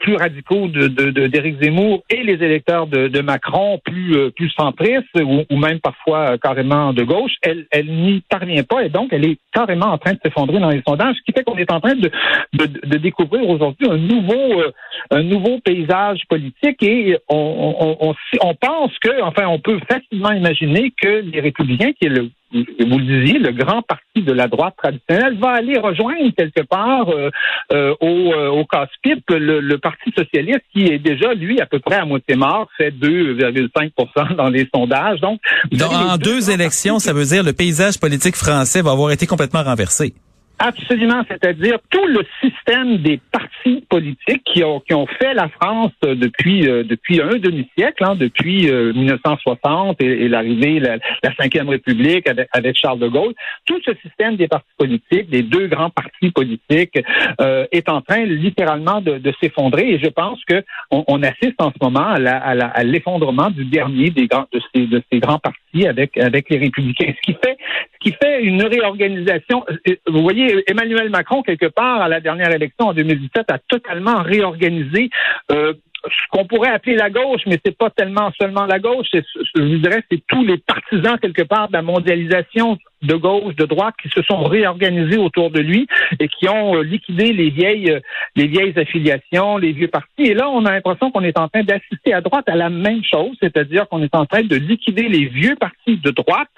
plus 0.01 0.17
radicaux 0.17 0.69
de 0.69 0.89
d'Éric 1.29 1.59
de, 1.59 1.65
Zemmour 1.65 2.05
et 2.11 2.18
les 2.23 2.45
électeurs 2.45 2.87
de, 2.87 3.09
de 3.09 3.21
Macron 3.21 3.81
plus 3.85 4.17
euh, 4.17 4.31
plus 4.31 4.51
centristes 4.51 5.07
ou, 5.17 5.45
ou, 5.51 5.57
même 5.57 5.81
parfois 5.81 6.33
euh, 6.33 6.37
carrément 6.37 6.93
de 6.93 7.03
gauche, 7.03 7.33
elle, 7.43 7.67
elle 7.71 7.87
n'y 7.87 8.21
parvient 8.29 8.63
pas 8.63 8.85
et 8.85 8.89
donc 8.89 9.09
elle 9.13 9.27
est 9.27 9.39
carrément 9.53 9.87
en 9.87 9.99
train 9.99 10.13
de 10.13 10.19
s'effondrer 10.25 10.61
dans 10.61 10.71
les 10.71 10.83
sondages, 10.87 11.17
ce 11.17 11.23
qui 11.23 11.33
fait 11.33 11.45
qu'on 11.45 11.57
est 11.57 11.71
en 11.71 11.81
train 11.81 11.95
de, 11.95 12.11
de, 12.55 12.67
de 12.67 12.99
découvrir 12.99 13.49
aujourd'hui 13.49 13.89
un 13.89 13.97
nouveau 13.97 14.61
euh, 14.61 14.73
un 15.11 15.23
nouveau 15.23 15.59
paysage 15.65 16.21
politique 16.29 16.83
et 16.83 17.19
on, 17.29 17.97
on, 18.01 18.09
on, 18.09 18.15
on 18.43 18.55
pense 18.55 18.93
que 19.01 19.23
enfin 19.23 19.47
on 19.47 19.59
peut 19.59 19.79
facilement 19.91 20.33
imaginer 20.33 20.93
que 21.01 21.21
les 21.21 21.41
républicains 21.41 21.93
qui 21.93 22.07
est 22.07 22.11
le 22.11 22.31
vous 22.53 22.99
le 22.99 23.05
disiez, 23.05 23.39
le 23.39 23.53
grand 23.53 23.83
parti 23.83 24.23
de 24.23 24.33
la 24.33 24.49
droite 24.49 24.75
traditionnelle 24.77 25.39
va 25.39 25.51
aller 25.51 25.79
rejoindre 25.79 26.31
quelque 26.37 26.63
part 26.63 27.11
euh, 27.11 27.31
euh, 27.73 27.95
au, 28.01 28.33
euh, 28.33 28.49
au 28.49 28.65
casse-pipe 28.65 29.25
le, 29.31 29.61
le, 29.61 29.79
Parti 29.79 30.11
socialiste 30.17 30.63
qui 30.73 30.87
est 30.87 30.99
déjà, 30.99 31.35
lui, 31.35 31.61
à 31.61 31.67
peu 31.67 31.79
près 31.79 31.97
à 31.97 32.05
moitié 32.05 32.37
mort, 32.37 32.69
fait 32.77 32.91
2,5% 32.91 34.37
dans 34.37 34.49
les 34.49 34.69
sondages. 34.75 35.21
Donc, 35.21 35.41
en 35.83 36.17
deux 36.17 36.51
élections, 36.51 36.99
ça 36.99 37.13
veut 37.13 37.25
dire 37.25 37.43
le 37.43 37.53
paysage 37.53 37.99
politique 37.99 38.35
français 38.35 38.83
va 38.83 38.93
avoir 38.93 39.11
été 39.13 39.27
complètement 39.27 39.63
renversé. 39.63 40.15
Absolument, 40.61 41.23
c'est-à-dire 41.29 41.79
tout 41.89 42.05
le 42.07 42.21
système 42.41 42.99
des 42.99 43.21
partis 43.31 43.85
politiques 43.89 44.43
qui 44.45 44.65
ont, 44.65 44.81
qui 44.81 44.93
ont 44.93 45.07
fait 45.07 45.33
la 45.33 45.49
France 45.49 45.93
depuis 46.03 46.69
euh, 46.69 46.83
depuis 46.83 47.21
un 47.21 47.39
demi-siècle, 47.39 48.03
hein, 48.05 48.17
depuis 48.17 48.71
1960 48.71 50.01
euh, 50.01 50.05
et, 50.05 50.25
et 50.25 50.29
l'arrivée 50.29 50.81
la, 50.81 50.97
la 51.23 51.35
Cinquième 51.37 51.69
République 51.69 52.29
avec, 52.29 52.49
avec, 52.53 52.77
Charles 52.77 52.99
de 52.99 53.09
Gaulle. 53.09 53.35
Tout 53.67 53.81
ce 53.85 53.93
système 54.03 54.37
des 54.37 54.49
partis 54.49 54.67
politiques, 54.77 55.31
des 55.31 55.43
deux 55.43 55.69
grands 55.69 55.91
partis 55.91 56.31
politiques, 56.33 56.99
euh, 57.41 57.67
est 57.71 57.89
en 57.89 58.01
train 58.01 58.25
littéralement 58.25 59.01
de, 59.01 59.19
de 59.19 59.33
s'effondrer. 59.41 59.91
Et 59.93 59.99
je 59.99 60.09
pense 60.09 60.43
que 60.45 60.65
on, 60.91 61.05
on, 61.07 61.23
assiste 61.23 61.61
en 61.61 61.71
ce 61.71 61.77
moment 61.81 62.07
à 62.09 62.85
l'effondrement 62.85 63.51
du 63.51 63.65
dernier 63.65 64.11
des 64.11 64.27
grands 64.27 64.47
de 64.53 64.61
ces, 64.75 64.87
de 64.87 65.03
ces 65.13 65.21
grands 65.21 65.39
partis 65.39 65.87
avec 65.87 66.17
avec 66.19 66.51
les 66.51 66.59
Républicains. 66.59 67.13
Ce 67.15 67.33
qui 67.33 67.39
fait 67.45 67.57
qui 68.01 68.13
fait 68.13 68.43
une 68.43 68.63
réorganisation. 68.65 69.65
Vous 70.07 70.23
voyez 70.23 70.63
Emmanuel 70.71 71.11
Macron, 71.11 71.43
quelque 71.43 71.67
part, 71.67 72.03
à 72.03 72.09
la 72.09 72.21
dernière 72.21 72.53
élection 72.53 72.89
en 72.89 72.95
2017, 72.95 73.51
a 73.51 73.59
totalement 73.59 74.23
réorganisé 74.23 75.11
euh, 75.53 75.73
ce 76.05 76.29
qu'on 76.31 76.47
pourrait 76.47 76.71
appeler 76.71 76.97
la 76.97 77.11
gauche, 77.11 77.43
mais 77.47 77.59
c'est 77.65 77.77
pas 77.77 77.91
tellement 77.91 78.31
seulement 78.41 78.67
la 78.67 78.79
gauche, 78.79 79.09
je 79.13 79.77
dirais, 79.77 80.03
c'est 80.11 80.23
tous 80.29 80.45
les 80.45 80.59
partisans 80.59 81.19
quelque 81.19 81.43
part 81.43 81.69
de 81.69 81.73
la 81.73 81.83
mondialisation 81.83 82.79
de 83.03 83.15
gauche, 83.15 83.55
de 83.57 83.65
droite, 83.65 83.95
qui 84.03 84.09
se 84.09 84.23
sont 84.23 84.45
réorganisés 84.45 85.19
autour 85.19 85.51
de 85.51 85.61
lui 85.61 85.87
et 86.19 86.29
qui 86.29 86.49
ont 86.49 86.77
euh, 86.77 86.83
liquidé 86.83 87.33
les 87.33 87.51
vieilles, 87.51 87.91
euh, 87.91 88.01
les 88.37 88.47
vieilles 88.47 88.79
affiliations, 88.79 89.57
les 89.57 89.73
vieux 89.73 89.89
partis. 89.89 90.25
Et 90.25 90.35
là, 90.35 90.49
on 90.51 90.65
a 90.65 90.73
l'impression 90.73 91.11
qu'on 91.11 91.23
est 91.23 91.39
en 91.39 91.49
train 91.49 91.63
d'assister 91.63 92.13
à 92.13 92.21
droite 92.21 92.49
à 92.49 92.57
la 92.57 92.71
même 92.71 93.03
chose, 93.05 93.37
c'est-à-dire 93.41 93.89
qu'on 93.89 94.03
est 94.03 94.15
en 94.15 94.27
train 94.27 94.43
de 94.43 94.57
liquider 94.57 95.09
les 95.09 95.27
vieux 95.27 95.57
partis 95.57 95.97
de 95.97 96.11
droite 96.11 96.49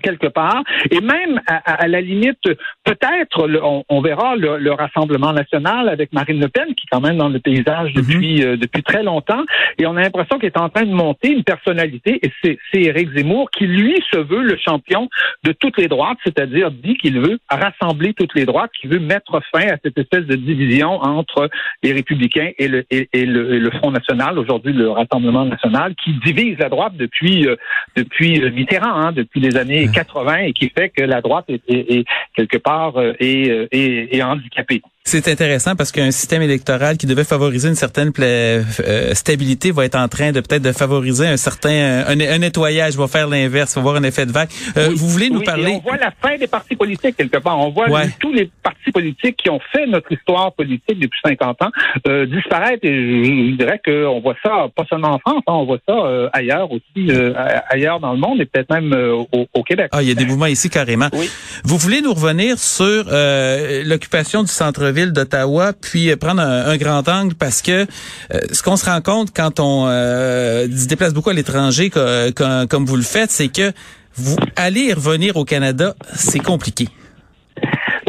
quelque 0.00 0.26
part. 0.26 0.62
Et 0.90 1.00
même, 1.00 1.40
à, 1.46 1.86
la 1.88 2.00
limite, 2.00 2.42
peut-être, 2.84 3.48
on, 3.62 3.84
on, 3.88 4.00
verra 4.00 4.36
le, 4.36 4.72
Rassemblement 4.72 5.32
national 5.32 5.88
avec 5.88 6.12
Marine 6.12 6.40
Le 6.40 6.48
Pen, 6.48 6.66
qui 6.68 6.86
est 6.86 6.90
quand 6.90 7.00
même 7.00 7.18
dans 7.18 7.28
le 7.28 7.38
paysage 7.38 7.94
mhm. 7.94 8.02
depuis, 8.02 8.44
euh, 8.44 8.56
depuis 8.56 8.82
très 8.82 9.02
longtemps. 9.02 9.42
Et 9.78 9.86
on 9.86 9.96
a 9.96 10.00
l'impression 10.00 10.38
qu'il 10.38 10.46
est 10.46 10.58
en 10.58 10.68
train 10.68 10.84
de 10.84 10.92
monter 10.92 11.30
une 11.30 11.44
personnalité, 11.44 12.20
et 12.22 12.32
c'est 12.42 12.58
Éric 12.80 13.10
Zemmour, 13.16 13.50
qui, 13.50 13.66
lui, 13.66 14.02
se 14.10 14.18
veut 14.18 14.42
le 14.42 14.56
champion 14.56 15.08
de 15.44 15.52
toutes 15.52 15.78
les 15.78 15.88
droites, 15.88 16.18
c'est-à-dire 16.24 16.70
dit 16.70 16.96
qu'il 16.96 17.20
veut 17.20 17.38
rassembler 17.48 18.14
toutes 18.14 18.34
les 18.34 18.44
droites, 18.44 18.70
qu'il 18.80 18.90
veut 18.90 18.98
mettre 18.98 19.40
fin 19.54 19.68
à 19.68 19.76
cette 19.82 19.98
espèce 19.98 20.26
de 20.26 20.36
division 20.36 21.02
entre 21.02 21.48
les 21.82 21.92
républicains 21.92 22.50
et 22.58 22.68
le, 22.68 22.84
et, 22.90 23.26
le, 23.26 23.58
le, 23.58 23.70
Front 23.72 23.90
national, 23.90 24.38
aujourd'hui 24.38 24.72
le 24.72 24.90
Rassemblement 24.90 25.44
national, 25.44 25.94
qui 26.02 26.12
divise 26.24 26.58
la 26.58 26.68
droite 26.68 26.94
depuis, 26.96 27.46
euh, 27.46 27.56
depuis 27.96 28.40
Mitterrand, 28.50 28.94
hein, 28.94 29.12
depuis 29.12 29.40
les 29.40 29.56
années 29.56 29.81
80 29.90 30.36
et 30.36 30.52
qui 30.52 30.68
fait 30.68 30.90
que 30.90 31.02
la 31.02 31.20
droite 31.20 31.46
est, 31.48 32.04
quelque 32.36 32.58
part 32.58 32.96
euh, 32.96 33.14
est, 33.18 33.68
est, 33.72 34.16
est 34.16 34.22
handicapée. 34.22 34.82
C'est 35.04 35.26
intéressant 35.28 35.74
parce 35.74 35.90
qu'un 35.90 36.12
système 36.12 36.42
électoral 36.42 36.96
qui 36.96 37.06
devait 37.06 37.24
favoriser 37.24 37.68
une 37.68 37.74
certaine 37.74 38.12
euh, 38.20 38.62
stabilité 39.14 39.72
va 39.72 39.84
être 39.84 39.96
en 39.96 40.06
train 40.06 40.30
de 40.30 40.40
peut-être 40.40 40.62
de 40.62 40.70
favoriser 40.70 41.26
un 41.26 41.36
certain 41.36 42.04
un, 42.06 42.38
nettoyage, 42.38 42.94
va 42.94 43.08
faire 43.08 43.26
l'inverse, 43.28 43.74
va 43.74 43.80
avoir 43.80 43.96
un 43.96 44.04
effet 44.04 44.26
de 44.26 44.32
vague. 44.32 44.48
Euh, 44.76 44.90
vous 44.94 45.08
voulez 45.08 45.28
nous 45.28 45.42
parler 45.42 45.80
On 45.84 45.90
voit 45.90 45.96
la 45.96 46.12
fin 46.12 46.38
des 46.38 46.46
partis 46.46 46.76
politiques 46.76 47.16
quelque 47.16 47.38
part. 47.38 47.58
On 47.58 47.70
voit 47.70 47.88
tous 48.20 48.32
les 48.32 48.48
partis 48.62 48.92
politiques 48.92 49.36
qui 49.38 49.50
ont 49.50 49.58
fait 49.72 49.86
notre 49.86 50.10
histoire 50.12 50.52
politique 50.52 51.00
depuis 51.00 51.20
50 51.24 51.62
ans 51.62 51.70
euh, 52.06 52.24
disparaître. 52.26 52.84
Et 52.84 53.50
je, 53.50 53.56
dirais 53.56 53.80
qu'on 53.84 54.20
voit 54.20 54.36
ça 54.42 54.68
pas 54.74 54.84
seulement 54.88 55.14
en 55.14 55.18
France, 55.18 55.42
hein, 55.48 55.52
on 55.52 55.64
voit 55.64 55.80
ça 55.86 56.30
ailleurs 56.32 56.70
aussi, 56.70 57.10
ailleurs 57.68 57.98
dans 57.98 58.12
le 58.12 58.18
monde 58.18 58.40
et 58.40 58.46
peut-être 58.46 58.72
même 58.72 58.94
au, 58.94 59.62
Québec. 59.64 59.88
Ah, 59.92 60.02
il 60.02 60.08
y 60.08 60.12
a 60.12 60.14
des 60.14 60.26
mouvements 60.26 60.46
ici 60.46 60.70
carrément. 60.70 61.08
Oui. 61.12 61.28
Vous 61.64 61.76
voulez 61.76 62.02
nous 62.02 62.14
revenir 62.14 62.58
sur 62.58 63.04
l'occupation 63.84 64.42
du 64.42 64.48
centre 64.48 64.91
ville 64.92 65.12
d'Ottawa, 65.12 65.72
puis 65.72 66.10
euh, 66.10 66.16
prendre 66.16 66.40
un, 66.42 66.76
grand 66.76 67.06
angle 67.08 67.34
parce 67.34 67.62
que 67.62 67.86
euh, 68.32 68.40
ce 68.52 68.62
qu'on 68.62 68.76
se 68.76 68.84
rend 68.84 69.00
compte 69.00 69.30
quand 69.34 69.60
on 69.60 69.86
euh, 69.88 70.66
se 70.66 70.86
déplace 70.86 71.12
beaucoup 71.12 71.30
à 71.30 71.34
l'étranger 71.34 71.90
comme 71.90 72.86
vous 72.86 72.96
le 72.96 73.02
faites, 73.02 73.30
c'est 73.30 73.48
que 73.48 73.72
vous 74.14 74.36
aller 74.56 74.88
et 74.88 74.92
revenir 74.92 75.36
au 75.36 75.44
Canada, 75.44 75.94
c'est 76.14 76.38
compliqué. 76.38 76.88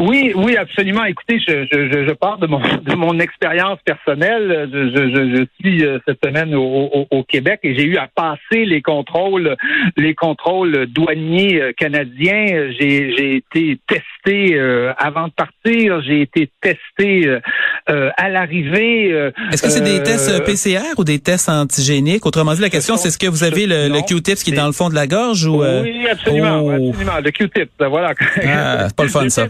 Oui, 0.04 0.32
oui, 0.34 0.56
absolument. 0.56 1.04
Écoutez, 1.04 1.38
je, 1.38 1.66
je, 1.70 2.06
je 2.06 2.12
pars 2.12 2.38
de 2.38 2.46
mon, 2.46 2.60
de 2.84 2.94
mon 2.94 3.18
expérience 3.18 3.78
personnelle. 3.84 4.68
Je, 4.72 4.90
je, 4.90 5.36
je 5.36 5.46
suis 5.60 5.84
euh, 5.84 5.98
cette 6.06 6.24
semaine 6.24 6.54
au, 6.54 7.06
au, 7.10 7.22
Québec 7.24 7.60
et 7.62 7.74
j'ai 7.74 7.84
eu 7.84 7.96
à 7.96 8.08
passer 8.14 8.64
les 8.64 8.82
contrôles, 8.82 9.56
les 9.96 10.14
contrôles 10.14 10.86
douaniers 10.86 11.60
euh, 11.60 11.72
canadiens. 11.72 12.70
J'ai, 12.78 13.14
j'ai 13.16 13.36
été 13.36 13.78
testé 13.86 14.54
euh, 14.54 14.92
avant 14.98 15.28
de 15.28 15.32
partir. 15.32 16.02
J'ai 16.02 16.20
été 16.20 16.50
testé 16.60 17.38
à 17.86 18.28
l'arrivée. 18.28 19.10
Est-ce 19.52 19.62
que 19.62 19.68
c'est 19.68 19.80
des 19.80 20.02
tests 20.02 20.44
PCR 20.44 20.98
ou 20.98 21.04
des 21.04 21.18
tests 21.18 21.48
antigéniques? 21.48 22.26
Autrement 22.26 22.54
dit, 22.54 22.60
la 22.60 22.70
question, 22.70 22.96
c'est 22.96 23.08
est-ce 23.08 23.18
que 23.18 23.26
vous 23.26 23.44
avez 23.44 23.66
le, 23.66 23.88
le 23.88 24.06
Q-tip 24.06 24.36
qui 24.36 24.50
est 24.50 24.56
dans 24.56 24.66
le 24.66 24.72
fond 24.72 24.88
de 24.88 24.94
la 24.94 25.06
gorge 25.06 25.46
ou 25.46 25.62
Oui, 25.62 26.06
absolument, 26.10 26.60
oh. 26.62 26.70
absolument. 26.70 27.18
Le 27.22 27.30
Q-tip, 27.30 27.70
voilà. 27.78 28.14
Ah, 28.46 28.88
c'est 28.88 28.96
pas 28.96 29.02
le 29.04 29.08
fun 29.08 29.28
ça 29.28 29.48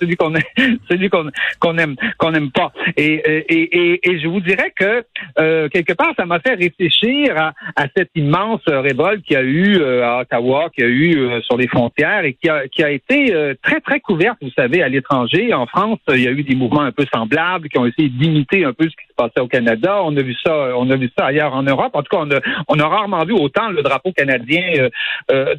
celui 0.00 0.16
qu'on 0.16 0.32
celui 0.90 1.08
qu'on 1.08 1.78
aime 1.78 1.96
qu'on 2.18 2.34
aime 2.34 2.50
pas. 2.50 2.72
Et, 2.96 3.14
et, 3.48 4.10
et, 4.10 4.20
je 4.20 4.26
vous 4.28 4.40
dirais 4.40 4.72
que 4.76 5.04
euh, 5.38 5.68
quelque 5.68 5.92
part, 5.92 6.12
ça 6.16 6.26
m'a 6.26 6.40
fait 6.40 6.54
réfléchir 6.54 7.36
à, 7.36 7.86
cette 7.96 8.10
immense 8.14 8.62
révolte 8.66 9.22
qu'il 9.24 9.34
y 9.34 9.36
a 9.36 9.42
eu 9.42 9.78
euh, 9.78 10.04
à 10.04 10.20
Ottawa, 10.20 10.70
qu'il 10.70 10.84
y 10.84 10.86
a 10.86 10.90
eu 10.90 11.18
euh, 11.18 11.40
sur 11.42 11.56
les 11.56 11.68
frontières 11.68 12.24
et 12.24 12.34
qui 12.34 12.48
a, 12.48 12.68
qui 12.68 12.82
a 12.82 12.90
été 12.90 13.34
très 13.62 13.80
très 13.80 14.00
couverte, 14.00 14.38
vous 14.42 14.50
savez, 14.50 14.82
à 14.82 14.88
l'étranger. 14.88 15.52
En 15.54 15.66
France, 15.66 15.98
il 16.08 16.22
y 16.22 16.28
a 16.28 16.30
eu 16.30 16.42
des 16.42 16.54
mouvements 16.54 16.82
un 16.82 16.92
peu 16.92 17.06
semblables 17.12 17.68
qui 17.68 17.78
ont 17.78 17.86
essayé 17.86 18.08
d'imiter 18.08 18.64
un 18.64 18.72
peu 18.72 18.84
ce 18.84 18.90
qui 18.90 19.09
passait 19.22 19.40
au 19.40 19.48
Canada. 19.48 20.00
On 20.02 20.16
a 20.16 20.22
vu 20.22 20.34
ça, 20.44 20.76
on 20.76 20.88
a 20.90 20.96
vu 20.96 21.10
ça 21.16 21.26
ailleurs 21.26 21.54
en 21.54 21.62
Europe. 21.62 21.92
En 21.94 22.02
tout 22.02 22.16
cas, 22.16 22.22
on 22.22 22.30
a, 22.30 22.40
on 22.68 22.78
a 22.78 22.86
rarement 22.86 23.24
vu 23.24 23.34
autant 23.34 23.68
le 23.70 23.82
drapeau 23.82 24.12
canadien 24.12 24.88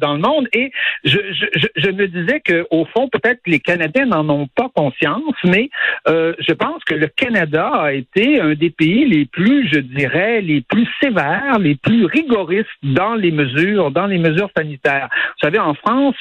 dans 0.00 0.14
le 0.14 0.18
monde. 0.18 0.48
Et 0.52 0.70
je, 1.04 1.18
je, 1.32 1.66
je 1.76 1.90
me 1.90 2.06
disais 2.06 2.40
que 2.40 2.66
au 2.70 2.84
fond, 2.86 3.08
peut-être 3.08 3.40
les 3.46 3.60
Canadiens 3.60 4.06
n'en 4.06 4.28
ont 4.28 4.48
pas 4.54 4.68
conscience, 4.74 5.34
mais 5.44 5.70
euh, 6.08 6.34
je 6.38 6.52
pense 6.52 6.82
que 6.84 6.94
le 6.94 7.06
Canada 7.06 7.68
a 7.68 7.92
été 7.92 8.40
un 8.40 8.54
des 8.54 8.70
pays 8.70 9.06
les 9.06 9.26
plus, 9.26 9.68
je 9.72 9.78
dirais, 9.78 10.40
les 10.40 10.60
plus 10.62 10.88
sévères, 11.00 11.58
les 11.58 11.76
plus 11.76 12.06
rigoristes 12.06 12.68
dans 12.82 13.14
les 13.14 13.30
mesures, 13.30 13.90
dans 13.90 14.06
les 14.06 14.18
mesures 14.18 14.50
sanitaires. 14.56 15.08
Vous 15.12 15.46
savez, 15.46 15.58
en 15.58 15.74
France, 15.74 16.16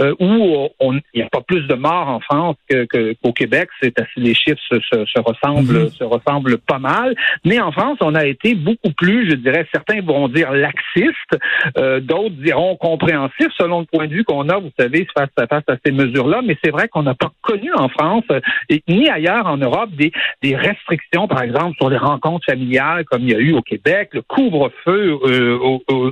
euh, 0.00 0.14
où 0.18 0.68
il 0.82 1.02
n'y 1.14 1.22
a 1.22 1.28
pas 1.28 1.42
plus 1.42 1.66
de 1.66 1.74
morts 1.74 2.08
en 2.08 2.20
France 2.20 2.56
qu'au 2.68 3.32
Québec, 3.32 3.68
c'est 3.80 3.94
les 4.16 4.34
chiffres 4.34 4.60
se, 4.70 5.20
ressemblent, 5.20 5.84
mm-hmm. 5.84 5.96
se 5.96 6.04
ressemblent 6.04 6.58
pas 6.58 6.78
mal. 6.80 7.14
Mais 7.44 7.60
en 7.60 7.70
France, 7.72 7.98
on 8.00 8.14
a 8.14 8.26
été 8.26 8.54
beaucoup 8.54 8.92
plus, 8.96 9.30
je 9.30 9.36
dirais, 9.36 9.66
certains 9.72 10.00
vont 10.00 10.28
dire 10.28 10.50
laxistes, 10.52 11.38
euh, 11.78 12.00
d'autres 12.00 12.36
diront 12.36 12.76
compréhensifs 12.76 13.52
selon 13.56 13.80
le 13.80 13.86
point 13.86 14.08
de 14.08 14.14
vue 14.14 14.24
qu'on 14.24 14.48
a, 14.48 14.58
vous 14.58 14.72
savez, 14.78 15.06
face 15.16 15.30
à 15.36 15.46
face 15.46 15.64
à 15.68 15.76
ces 15.84 15.92
mesures-là. 15.92 16.40
Mais 16.44 16.56
c'est 16.64 16.70
vrai 16.70 16.88
qu'on 16.88 17.04
n'a 17.04 17.14
pas 17.14 17.30
connu 17.42 17.72
en 17.74 17.88
France 17.88 18.24
euh, 18.32 18.40
ni 18.88 19.08
ailleurs 19.08 19.46
en 19.46 19.56
Europe 19.56 19.90
des, 19.92 20.12
des 20.42 20.56
restrictions, 20.56 21.28
par 21.28 21.42
exemple, 21.42 21.76
sur 21.76 21.90
les 21.90 21.96
rencontres 21.96 22.46
familiales 22.46 23.04
comme 23.04 23.22
il 23.22 23.30
y 23.30 23.34
a 23.34 23.38
eu 23.38 23.52
au 23.52 23.62
Québec, 23.62 24.10
le 24.12 24.22
couvre-feu 24.22 25.18
euh, 25.24 25.58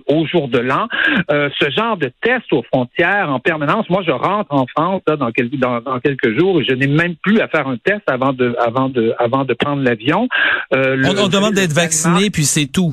au, 0.07 0.27
jour 0.27 0.49
de 0.49 0.59
l'an, 0.59 0.89
euh, 1.31 1.49
ce 1.59 1.71
genre 1.71 1.97
de 1.97 2.11
tests 2.21 2.53
aux 2.53 2.63
frontières 2.63 3.31
en 3.31 3.41
permanence. 3.41 3.89
Moi, 3.89 4.03
je 4.07 4.11
rentre 4.11 4.53
en 4.53 4.67
France 4.67 5.03
dans, 5.07 5.31
quelques, 5.33 5.57
dans, 5.57 6.01
quelques 6.01 6.39
jours 6.39 6.61
et 6.61 6.65
je 6.65 6.75
n'ai 6.75 6.87
même 6.87 7.15
plus 7.17 7.41
à 7.41 7.49
faire 7.49 7.67
un 7.69 7.77
test 7.77 8.03
avant 8.07 8.33
de, 8.33 8.55
avant 8.59 8.89
de, 8.89 9.15
avant 9.19 9.45
de 9.45 9.55
prendre 9.55 9.83
l'avion. 9.83 10.29
On, 10.73 11.19
on 11.19 11.29
demande 11.29 11.55
d'être 11.55 11.73
vacciné, 11.73 12.31
puis 12.31 12.45
c'est 12.45 12.67
tout. 12.67 12.93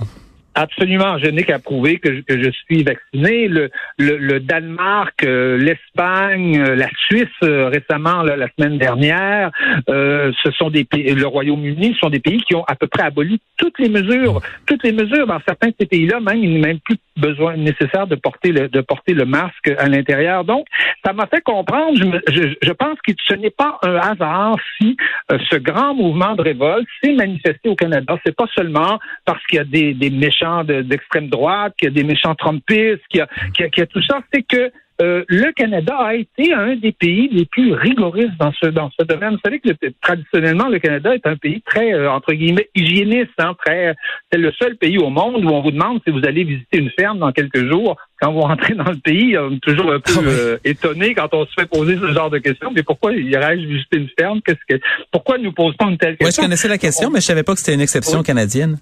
Absolument, 0.57 1.17
je 1.17 1.27
n'ai 1.27 1.43
qu'à 1.43 1.59
prouver 1.59 1.99
que, 1.99 2.21
que, 2.21 2.41
je 2.41 2.49
suis 2.49 2.81
vacciné. 2.83 3.49
Le, 3.49 3.69
le, 3.97 4.39
Danemark, 4.39 5.21
euh, 5.25 5.57
l'Espagne, 5.57 6.57
euh, 6.57 6.75
la 6.75 6.87
Suisse 7.07 7.27
euh, 7.43 7.67
récemment, 7.67 8.23
la 8.23 8.47
semaine 8.57 8.77
dernière, 8.77 9.51
ce 9.87 10.51
sont 10.57 10.69
des 10.69 10.85
pays, 10.85 11.13
le 11.13 11.27
Royaume-Uni, 11.27 11.93
ce 11.95 11.99
sont 11.99 12.09
des 12.09 12.21
pays 12.21 12.41
qui 12.43 12.55
ont 12.55 12.63
à 12.69 12.75
peu 12.75 12.87
près 12.87 13.03
aboli 13.03 13.41
toutes 13.57 13.77
les 13.79 13.89
mesures, 13.89 14.41
toutes 14.65 14.83
les 14.83 14.93
mesures. 14.93 15.27
Dans 15.27 15.41
certains 15.45 15.67
de 15.67 15.75
ces 15.77 15.87
pays-là, 15.87 16.21
même, 16.21 16.41
il 16.41 16.53
n'est 16.53 16.67
même 16.67 16.79
plus 16.79 16.97
besoin 17.17 17.57
nécessaire 17.57 18.07
de 18.07 18.15
porter 18.15 18.53
le, 18.53 18.69
de 18.69 18.79
porter 18.79 19.13
le 19.13 19.25
masque 19.25 19.69
à 19.77 19.89
l'intérieur. 19.89 20.45
Donc, 20.45 20.67
ça 21.05 21.11
m'a 21.11 21.27
fait 21.27 21.41
comprendre. 21.41 21.97
Je, 21.97 22.55
je, 22.61 22.71
pense 22.71 22.97
que 23.05 23.11
ce 23.27 23.33
n'est 23.33 23.49
pas 23.49 23.77
un 23.83 23.95
hasard 23.95 24.55
si 24.77 24.95
ce 25.29 25.57
grand 25.57 25.93
mouvement 25.95 26.35
de 26.35 26.41
révolte 26.41 26.87
s'est 27.03 27.13
manifesté 27.13 27.67
au 27.67 27.75
Canada. 27.75 28.17
C'est 28.25 28.35
pas 28.35 28.47
seulement 28.55 28.99
parce 29.25 29.43
qu'il 29.47 29.57
y 29.57 29.61
a 29.61 29.65
des, 29.65 29.93
des 29.93 30.09
méchants 30.09 30.44
d'extrême 30.63 31.29
droite, 31.29 31.73
qu'il 31.77 31.89
y 31.89 31.91
a 31.91 31.93
des 31.93 32.03
méchants 32.03 32.35
trumpistes, 32.35 33.01
qu'il 33.09 33.25
y, 33.59 33.61
y, 33.61 33.81
a 33.81 33.85
tout 33.85 34.03
ça, 34.03 34.19
c'est 34.33 34.43
que 34.43 34.71
euh, 35.01 35.25
le 35.27 35.51
Canada 35.51 35.93
a 35.97 36.13
été 36.13 36.53
un 36.53 36.77
des 36.77 36.93
pays 36.93 37.27
les 37.29 37.45
plus 37.45 37.73
rigoristes 37.73 38.37
dans 38.39 38.53
ce 38.53 38.67
dans 38.67 38.89
ce 38.97 39.03
domaine. 39.03 39.33
Vous 39.33 39.39
savez 39.43 39.59
que 39.59 39.71
traditionnellement 40.01 40.69
le 40.69 40.79
Canada 40.79 41.13
est 41.13 41.27
un 41.27 41.35
pays 41.35 41.61
très 41.63 41.93
euh, 41.93 42.09
entre 42.09 42.31
guillemets 42.33 42.69
hygiéniste, 42.75 43.31
hein, 43.37 43.55
très 43.65 43.93
c'est 44.31 44.37
le 44.37 44.53
seul 44.53 44.77
pays 44.77 44.97
au 44.97 45.09
monde 45.09 45.43
où 45.43 45.49
on 45.49 45.61
vous 45.61 45.71
demande 45.71 45.99
si 46.05 46.11
vous 46.11 46.25
allez 46.25 46.45
visiter 46.45 46.77
une 46.77 46.91
ferme 46.91 47.19
dans 47.19 47.33
quelques 47.33 47.67
jours 47.69 47.97
quand 48.21 48.31
vous 48.31 48.41
rentrez 48.41 48.73
dans 48.75 48.89
le 48.89 48.97
pays, 48.97 49.37
on 49.37 49.51
est 49.51 49.59
toujours 49.59 49.91
un 49.91 49.99
peu 49.99 50.13
ah 50.17 50.23
euh, 50.25 50.57
étonné 50.63 51.13
quand 51.13 51.33
on 51.33 51.45
se 51.45 51.51
fait 51.53 51.65
poser 51.65 51.97
ce 51.97 52.13
genre 52.13 52.29
de 52.29 52.37
questions. 52.37 52.71
Mais 52.73 52.83
pourquoi 52.83 53.13
irais-je 53.13 53.65
visiter 53.65 53.97
une 53.97 54.09
ferme? 54.17 54.41
Qu'est-ce 54.41 54.75
que 54.75 54.81
pourquoi 55.11 55.37
nous 55.37 55.51
pose 55.51 55.75
pas 55.75 55.85
une 55.85 55.97
telle 55.97 56.17
question 56.17 56.41
je 56.41 56.47
connaissais 56.47 56.67
la 56.67 56.77
question, 56.77 57.09
mais 57.09 57.19
je 57.19 57.25
savais 57.25 57.43
pas 57.43 57.53
que 57.53 57.59
c'était 57.59 57.73
une 57.73 57.81
exception 57.81 58.23
canadienne. 58.23 58.77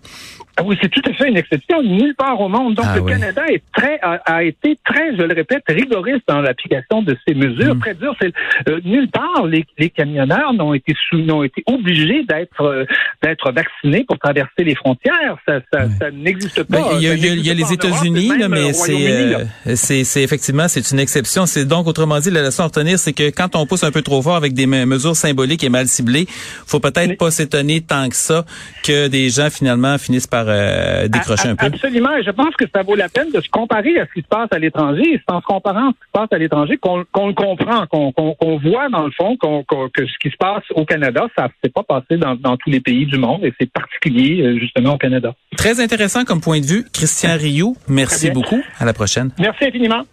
Ah 0.55 0.61
oui, 0.63 0.77
c'est 0.79 0.89
tout 0.89 1.01
à 1.09 1.13
fait 1.13 1.29
une 1.29 1.37
exception 1.37 1.81
nulle 1.81 2.13
part 2.15 2.39
au 2.39 2.47
monde. 2.47 2.75
Donc 2.75 2.85
ah 2.87 2.95
le 2.97 3.01
Canada 3.01 3.41
est 3.49 3.63
très 3.75 3.99
a, 4.03 4.43
été 4.43 4.77
très, 4.85 5.15
je 5.15 5.23
le 5.23 5.33
répète, 5.33 5.63
rigoriste 5.67 6.21
dans 6.27 6.41
l'application 6.41 7.01
de 7.01 7.17
ces 7.27 7.33
mesures. 7.33 7.73
Mm. 7.73 7.79
Très 7.79 7.93
dur. 7.95 8.15
C'est 8.21 8.31
euh, 8.69 8.79
nulle 8.85 9.09
part 9.09 9.47
les, 9.47 9.65
les 9.79 9.89
camionneurs 9.89 10.53
n'ont 10.53 10.75
été 10.75 10.93
n'ont 11.13 11.41
été 11.41 11.63
obligés 11.65 12.23
d'être 12.25 12.61
euh, 12.61 12.85
d'être 13.23 13.51
vaccinés 13.51 14.05
pour 14.07 14.19
traverser 14.19 14.63
les 14.63 14.75
frontières. 14.75 15.37
Ça, 15.47 15.59
ça, 15.71 15.89
ça 15.99 16.11
n'existe 16.11 16.63
pas. 16.63 16.77
Ben, 16.77 16.83
il 16.97 17.03
y 17.03 17.07
a, 17.07 17.15
y 17.15 17.49
a 17.49 17.53
les 17.53 17.73
États-Unis, 17.73 18.31
mais 18.47 18.73
c'est 18.73 19.35
euh, 19.35 19.75
c'est 19.75 20.21
effectivement 20.21 20.67
c'est 20.67 20.91
une 20.91 20.99
exception. 20.99 21.47
C'est 21.47 21.65
donc 21.65 21.87
autrement 21.87 22.19
dit 22.19 22.29
la 22.29 22.43
leçon 22.43 22.61
à 22.63 22.65
retenir, 22.67 22.99
c'est 22.99 23.13
que 23.13 23.31
quand 23.31 23.55
on 23.55 23.65
pousse 23.65 23.83
un 23.83 23.91
peu 23.91 24.03
trop 24.03 24.21
fort 24.21 24.35
avec 24.35 24.53
des 24.53 24.67
mesures 24.67 25.15
symboliques 25.15 25.63
et 25.63 25.69
mal 25.69 25.87
ciblées, 25.87 26.27
faut 26.67 26.79
peut-être 26.79 27.17
pas 27.17 27.31
s'étonner 27.31 27.81
tant 27.81 28.07
que 28.07 28.15
ça 28.15 28.45
que 28.83 29.07
des 29.07 29.29
gens 29.29 29.49
finalement 29.49 29.97
finissent 29.97 30.27
par 30.27 30.42
euh, 30.47 31.07
décrocher 31.07 31.49
un 31.49 31.55
peu? 31.55 31.65
Absolument. 31.65 32.15
Et 32.15 32.23
je 32.23 32.31
pense 32.31 32.55
que 32.55 32.65
ça 32.73 32.83
vaut 32.83 32.95
la 32.95 33.09
peine 33.09 33.31
de 33.31 33.41
se 33.41 33.49
comparer 33.49 33.99
à 33.99 34.05
ce 34.05 34.13
qui 34.13 34.21
se 34.21 34.27
passe 34.27 34.49
à 34.51 34.59
l'étranger. 34.59 35.03
C'est 35.25 35.33
en 35.33 35.41
se 35.41 35.45
comparant 35.45 35.89
à 35.89 35.91
ce 35.91 35.99
qui 35.99 36.07
se 36.07 36.11
passe 36.11 36.27
à 36.31 36.37
l'étranger 36.37 36.77
qu'on 36.77 36.97
le 36.97 37.33
comprend, 37.33 37.87
qu'on 37.87 38.57
voit 38.57 38.89
dans 38.89 39.05
le 39.05 39.11
fond 39.11 39.37
que 39.37 40.05
ce 40.05 40.17
qui 40.21 40.29
se 40.29 40.37
passe 40.37 40.63
au 40.75 40.85
Canada, 40.85 41.27
ça 41.35 41.49
s'est 41.63 41.71
pas 41.71 41.83
passé 41.83 42.17
dans, 42.17 42.35
dans 42.35 42.57
tous 42.57 42.69
les 42.69 42.79
pays 42.79 43.05
du 43.05 43.17
monde 43.17 43.43
et 43.45 43.53
c'est 43.59 43.71
particulier 43.71 44.41
euh, 44.41 44.59
justement 44.59 44.95
au 44.95 44.97
Canada. 44.97 45.33
Très 45.57 45.79
intéressant 45.79 46.23
comme 46.23 46.41
point 46.41 46.59
de 46.59 46.65
vue. 46.65 46.85
Christian 46.93 47.37
Rioux, 47.37 47.75
merci 47.87 48.31
beaucoup. 48.31 48.61
À 48.79 48.85
la 48.85 48.93
prochaine. 48.93 49.31
Merci 49.39 49.65
infiniment. 49.65 50.03